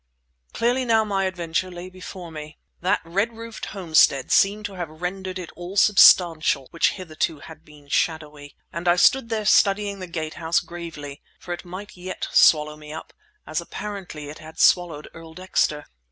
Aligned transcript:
Clearly 0.53 0.83
now 0.83 1.03
my 1.03 1.25
adventure 1.25 1.69
lay 1.69 1.87
before 1.87 2.31
me; 2.31 2.57
that 2.81 3.01
red 3.05 3.37
roofed 3.37 3.67
homestead 3.67 4.31
seemed 4.31 4.65
to 4.65 4.73
have 4.73 4.89
rendered 4.89 5.37
it 5.37 5.51
all 5.55 5.77
substantial 5.77 6.67
which 6.71 6.93
hitherto 6.93 7.37
had 7.41 7.63
been 7.63 7.87
shadowy; 7.87 8.55
and 8.73 8.87
I 8.87 8.95
stood 8.95 9.29
there 9.29 9.45
studying 9.45 9.99
the 9.99 10.07
Gate 10.07 10.33
House 10.41 10.59
gravely, 10.59 11.21
for 11.39 11.53
it 11.53 11.65
might 11.65 11.95
yet 11.95 12.27
swallow 12.31 12.75
me 12.75 12.91
up, 12.91 13.13
as 13.45 13.61
apparently 13.61 14.27
it 14.27 14.39
had 14.39 14.57
swallowed 14.59 15.07
Earl 15.13 15.35
Dexter. 15.35 15.85